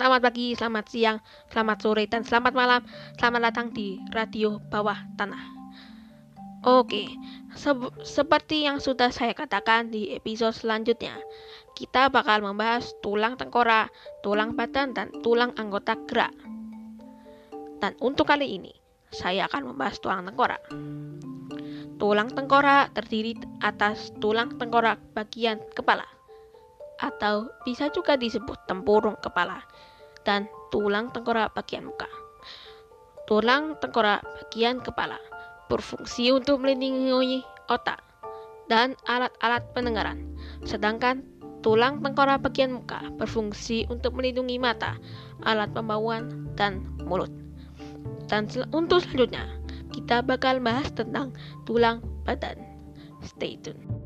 Selamat 0.00 0.32
pagi, 0.32 0.56
selamat 0.56 0.84
siang, 0.88 1.18
selamat 1.52 1.78
sore, 1.84 2.08
dan 2.08 2.24
selamat 2.24 2.56
malam. 2.56 2.80
Selamat 3.20 3.52
datang 3.52 3.68
di 3.68 4.00
Radio 4.16 4.56
Bawah 4.72 4.96
Tanah. 5.20 5.44
Oke, 6.64 7.04
se 7.52 7.68
seperti 8.00 8.64
yang 8.64 8.80
sudah 8.80 9.12
saya 9.12 9.36
katakan 9.36 9.92
di 9.92 10.16
episode 10.16 10.56
selanjutnya, 10.56 11.20
kita 11.76 12.08
bakal 12.08 12.40
membahas 12.40 12.96
tulang 13.04 13.36
tengkorak, 13.36 13.92
tulang 14.24 14.56
badan, 14.56 14.96
dan 14.96 15.12
tulang 15.20 15.52
anggota 15.60 15.92
gerak. 16.08 16.32
Dan 17.84 17.92
untuk 18.00 18.24
kali 18.24 18.56
ini, 18.56 18.72
saya 19.12 19.52
akan 19.52 19.76
membahas 19.76 20.00
tulang 20.00 20.24
tengkorak. 20.24 20.64
Tulang 22.00 22.32
tengkorak 22.32 22.96
terdiri 22.96 23.36
atas 23.60 24.16
tulang 24.16 24.56
tengkorak 24.56 24.96
bagian 25.12 25.60
kepala 25.76 26.08
atau 27.00 27.48
bisa 27.64 27.88
juga 27.88 28.12
disebut 28.16 28.68
tempurung 28.68 29.16
kepala 29.24 29.64
dan 30.24 30.46
tulang 30.70 31.10
tengkorak 31.10 31.52
bagian 31.56 31.88
muka. 31.88 32.08
Tulang 33.30 33.78
tengkorak 33.78 34.22
bagian 34.22 34.82
kepala 34.82 35.18
berfungsi 35.70 36.34
untuk 36.34 36.62
melindungi 36.62 37.46
otak 37.70 38.02
dan 38.66 38.98
alat-alat 39.06 39.62
pendengaran, 39.70 40.18
sedangkan 40.66 41.22
tulang 41.62 42.02
tengkorak 42.02 42.42
bagian 42.42 42.74
muka 42.74 43.06
berfungsi 43.20 43.86
untuk 43.86 44.16
melindungi 44.18 44.58
mata, 44.58 44.98
alat 45.46 45.70
pembauan, 45.70 46.50
dan 46.56 46.82
mulut. 47.06 47.30
Dan 48.26 48.46
untuk 48.70 49.02
selanjutnya, 49.04 49.46
kita 49.90 50.22
bakal 50.22 50.62
bahas 50.62 50.88
tentang 50.94 51.34
tulang 51.66 52.02
badan. 52.22 52.56
Stay 53.20 53.58
tune. 53.60 53.99